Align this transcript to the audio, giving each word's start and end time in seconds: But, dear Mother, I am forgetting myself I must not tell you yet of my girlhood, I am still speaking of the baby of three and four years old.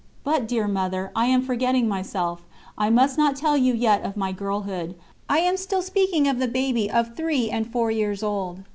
But, 0.23 0.47
dear 0.47 0.67
Mother, 0.67 1.11
I 1.15 1.27
am 1.27 1.43
forgetting 1.43 1.87
myself 1.87 2.41
I 2.75 2.89
must 2.89 3.19
not 3.19 3.35
tell 3.35 3.55
you 3.55 3.75
yet 3.75 4.01
of 4.03 4.17
my 4.17 4.31
girlhood, 4.31 4.95
I 5.29 5.41
am 5.41 5.57
still 5.57 5.83
speaking 5.83 6.27
of 6.27 6.39
the 6.39 6.47
baby 6.47 6.89
of 6.89 7.15
three 7.15 7.51
and 7.51 7.71
four 7.71 7.91
years 7.91 8.23
old. 8.23 8.63